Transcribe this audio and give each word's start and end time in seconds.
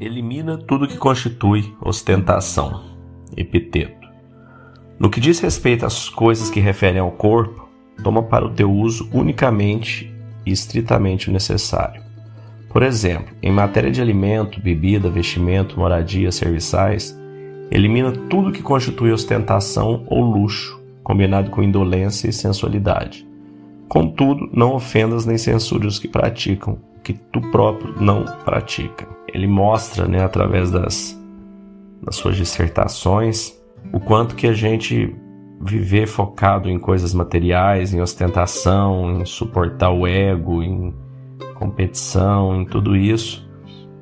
Elimina 0.00 0.56
tudo 0.56 0.88
que 0.88 0.96
constitui 0.96 1.74
ostentação. 1.78 2.84
Epiteto. 3.36 4.08
No 4.98 5.10
que 5.10 5.20
diz 5.20 5.40
respeito 5.40 5.84
às 5.84 6.08
coisas 6.08 6.48
que 6.48 6.58
referem 6.58 7.00
ao 7.00 7.10
corpo, 7.10 7.68
toma 8.02 8.22
para 8.22 8.46
o 8.46 8.50
teu 8.50 8.72
uso 8.72 9.10
unicamente 9.12 10.10
e 10.46 10.52
estritamente 10.52 11.28
o 11.28 11.32
necessário. 11.32 12.02
Por 12.70 12.82
exemplo, 12.82 13.36
em 13.42 13.52
matéria 13.52 13.90
de 13.90 14.00
alimento, 14.00 14.58
bebida, 14.58 15.10
vestimento, 15.10 15.78
moradia, 15.78 16.32
serviçais, 16.32 17.14
elimina 17.70 18.10
tudo 18.10 18.52
que 18.52 18.62
constitui 18.62 19.12
ostentação 19.12 20.06
ou 20.06 20.22
luxo, 20.22 20.80
combinado 21.02 21.50
com 21.50 21.62
indolência 21.62 22.26
e 22.26 22.32
sensualidade. 22.32 23.28
Contudo, 23.86 24.48
não 24.50 24.72
ofendas 24.72 25.26
nem 25.26 25.36
censures 25.36 25.94
os 25.94 25.98
que 25.98 26.08
praticam, 26.08 26.78
que 27.12 27.24
tu 27.32 27.40
próprio 27.50 27.94
não 28.00 28.24
pratica. 28.44 29.06
Ele 29.32 29.46
mostra, 29.46 30.06
né, 30.06 30.22
através 30.22 30.70
das, 30.70 31.18
das 32.02 32.16
suas 32.16 32.36
dissertações, 32.36 33.58
o 33.92 34.00
quanto 34.00 34.34
que 34.34 34.46
a 34.46 34.52
gente 34.52 35.14
viver 35.62 36.06
focado 36.06 36.70
em 36.70 36.78
coisas 36.78 37.12
materiais, 37.12 37.92
em 37.92 38.00
ostentação, 38.00 39.20
em 39.20 39.24
suportar 39.24 39.90
o 39.90 40.06
ego, 40.06 40.62
em 40.62 40.94
competição, 41.54 42.62
em 42.62 42.64
tudo 42.64 42.96
isso, 42.96 43.48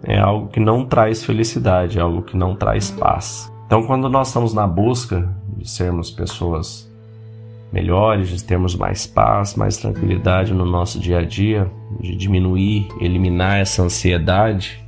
é 0.04 0.18
algo 0.18 0.48
que 0.48 0.60
não 0.60 0.84
traz 0.84 1.24
felicidade, 1.24 1.98
é 1.98 2.00
algo 2.00 2.22
que 2.22 2.36
não 2.36 2.54
traz 2.54 2.90
paz. 2.90 3.52
Então, 3.66 3.82
quando 3.86 4.08
nós 4.08 4.28
estamos 4.28 4.54
na 4.54 4.66
busca 4.66 5.28
de 5.56 5.68
sermos 5.68 6.10
pessoas 6.10 6.88
melhores, 7.72 8.28
de 8.28 8.42
termos 8.42 8.74
mais 8.74 9.06
paz, 9.06 9.54
mais 9.54 9.76
tranquilidade 9.76 10.52
no 10.52 10.64
nosso 10.64 10.98
dia 10.98 11.18
a 11.18 11.24
dia, 11.24 11.70
de 12.00 12.14
diminuir, 12.14 12.88
eliminar 13.00 13.58
essa 13.58 13.82
ansiedade. 13.82 14.82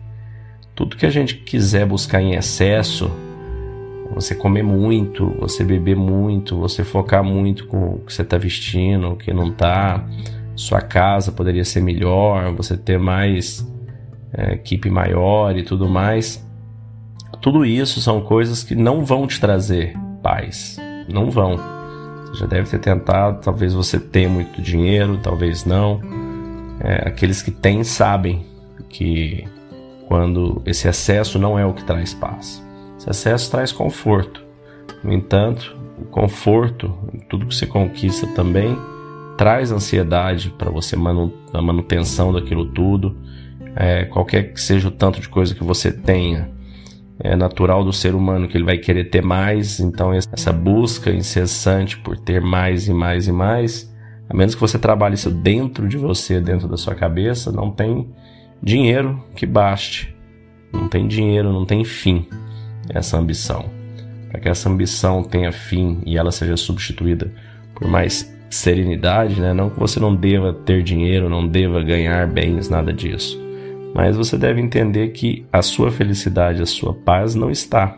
Tudo 0.75 0.97
que 0.97 1.07
a 1.07 1.11
gente 1.11 1.37
quiser 1.37 1.87
buscar 1.87 2.23
em 2.23 2.35
excesso, 2.35 3.11
você 4.15 4.35
comer 4.35 4.63
muito, 4.63 5.29
você 5.39 5.63
beber 5.63 5.97
muito, 5.97 6.59
você 6.59 6.83
focar 6.83 7.23
muito 7.23 7.67
com 7.67 7.95
o 7.95 7.99
que 7.99 8.13
você 8.13 8.23
está 8.23 8.39
vestindo, 8.39 9.11
o 9.11 9.17
que 9.17 9.33
não 9.33 9.49
está, 9.49 10.05
sua 10.57 10.81
casa 10.81 11.31
poderia 11.31 11.65
ser 11.65 11.81
melhor, 11.83 12.53
você 12.55 12.77
ter 12.77 12.99
mais 12.99 13.67
é, 14.33 14.55
equipe 14.55 14.91
maior 14.91 15.57
e 15.57 15.63
tudo 15.63 15.89
mais. 15.89 16.47
Tudo 17.43 17.65
isso 17.65 18.01
são 18.01 18.21
coisas 18.21 18.63
que 18.63 18.75
não 18.75 19.05
vão 19.05 19.27
te 19.27 19.39
trazer 19.41 19.95
paz, 20.23 20.79
não 21.09 21.31
vão 21.31 21.80
já 22.33 22.47
deve 22.47 22.69
ter 22.71 22.79
tentado, 22.79 23.41
talvez 23.43 23.75
você 23.75 23.99
tenha 23.99 24.29
muito 24.29 24.63
dinheiro, 24.63 25.19
talvez 25.23 25.65
não. 25.65 26.01
É, 26.81 27.09
aqueles 27.09 27.43
que 27.43 27.51
têm 27.51 27.85
sabem 27.85 28.45
que 28.89 29.45
quando 30.07 30.63
esse 30.65 30.89
excesso 30.89 31.39
não 31.39 31.59
é 31.59 31.65
o 31.65 31.73
que 31.73 31.85
traz 31.85 32.15
paz. 32.15 32.65
Esse 32.99 33.11
excesso 33.11 33.51
traz 33.51 33.73
conforto. 33.73 34.43
No 35.03 35.13
entanto, 35.13 35.77
o 35.99 36.05
conforto, 36.05 36.93
tudo 37.29 37.47
que 37.47 37.55
você 37.55 37.67
conquista 37.67 38.27
também, 38.29 38.77
traz 39.37 39.73
ansiedade 39.73 40.51
para 40.51 40.71
você 40.71 40.97
manu 40.97 41.33
a 41.53 41.63
manutenção 41.63 42.33
daquilo 42.33 42.67
tudo. 42.67 43.17
É, 43.77 44.05
qualquer 44.05 44.53
que 44.53 44.61
seja 44.61 44.89
o 44.89 44.91
tanto 44.91 45.21
de 45.21 45.29
coisa 45.29 45.55
que 45.55 45.63
você 45.63 45.93
tenha, 45.93 46.51
é 47.23 47.37
natural 47.37 47.85
do 47.85 47.93
ser 47.93 48.15
humano 48.15 48.49
que 48.49 48.57
ele 48.57 48.65
vai 48.65 48.79
querer 48.79 49.05
ter 49.05 49.23
mais, 49.23 49.79
então 49.79 50.13
essa 50.13 50.53
busca 50.53 51.11
incessante 51.11 51.99
por 51.99 52.19
ter 52.19 52.41
mais 52.41 52.89
e 52.89 52.95
mais 52.95 53.29
e 53.29 53.33
mais, 53.33 53.95
a 54.29 54.35
menos 54.35 54.55
que 54.55 54.61
você 54.61 54.79
trabalhe 54.79 55.15
isso 55.15 55.31
dentro 55.31 55.87
de 55.87 55.99
você, 55.99 56.41
dentro 56.41 56.67
da 56.67 56.77
sua 56.77 56.95
cabeça, 56.95 57.53
não 57.53 57.71
tem 57.71 58.09
dinheiro 58.63 59.23
que 59.35 59.45
baste. 59.45 60.17
Não 60.73 60.89
tem 60.89 61.09
dinheiro, 61.09 61.53
não 61.53 61.67
tem 61.67 61.85
fim 61.85 62.27
essa 62.89 63.19
ambição. 63.19 63.65
Para 64.31 64.41
que 64.41 64.49
essa 64.49 64.71
ambição 64.71 65.25
tenha 65.25 65.51
fim 65.51 66.01
e 66.07 66.17
ela 66.17 66.31
seja 66.31 66.57
substituída 66.57 67.33
por 67.75 67.89
mais 67.89 68.33
serenidade, 68.49 69.41
né? 69.41 69.53
não 69.53 69.69
que 69.69 69.79
você 69.79 69.99
não 69.99 70.15
deva 70.15 70.53
ter 70.53 70.83
dinheiro, 70.83 71.29
não 71.29 71.47
deva 71.47 71.83
ganhar 71.83 72.29
bens, 72.29 72.69
nada 72.69 72.93
disso 72.93 73.50
mas 73.95 74.17
você 74.17 74.37
deve 74.37 74.61
entender 74.61 75.09
que 75.09 75.47
a 75.53 75.63
sua 75.63 75.91
felicidade, 75.91 76.63
a 76.63 76.67
sua 76.67 76.95
paz 76.95 77.35
não 77.35 77.51
está 77.51 77.97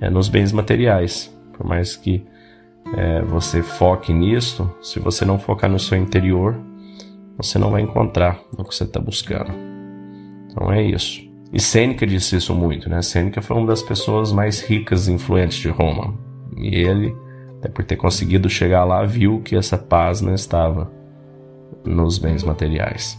é, 0.00 0.10
nos 0.10 0.28
bens 0.28 0.52
materiais. 0.52 1.34
Por 1.56 1.66
mais 1.66 1.96
que 1.96 2.24
é, 2.96 3.22
você 3.22 3.62
foque 3.62 4.12
nisso, 4.12 4.70
se 4.82 4.98
você 4.98 5.24
não 5.24 5.38
focar 5.38 5.70
no 5.70 5.78
seu 5.78 5.96
interior, 5.98 6.56
você 7.36 7.58
não 7.58 7.70
vai 7.70 7.82
encontrar 7.82 8.40
o 8.56 8.64
que 8.64 8.74
você 8.74 8.84
está 8.84 9.00
buscando. 9.00 9.52
Então 10.50 10.72
é 10.72 10.82
isso. 10.82 11.28
E 11.52 11.60
Sêneca 11.60 12.06
disse 12.06 12.36
isso 12.36 12.54
muito, 12.54 12.88
né? 12.88 13.02
Sêneca 13.02 13.42
foi 13.42 13.56
uma 13.56 13.66
das 13.66 13.82
pessoas 13.82 14.32
mais 14.32 14.60
ricas 14.60 15.08
e 15.08 15.12
influentes 15.12 15.58
de 15.58 15.68
Roma. 15.68 16.14
E 16.56 16.74
ele, 16.76 17.14
até 17.58 17.68
por 17.68 17.84
ter 17.84 17.96
conseguido 17.96 18.48
chegar 18.48 18.84
lá, 18.84 19.04
viu 19.04 19.40
que 19.40 19.56
essa 19.56 19.76
paz 19.76 20.20
não 20.20 20.34
estava 20.34 20.90
nos 21.84 22.18
bens 22.18 22.44
materiais. 22.44 23.18